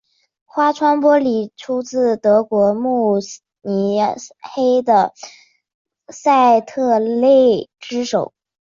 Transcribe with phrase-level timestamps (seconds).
[0.45, 3.19] 花窗玻璃出自德国慕
[3.61, 4.01] 尼
[4.41, 5.13] 黑的
[6.11, 8.33] 赛特勒之手。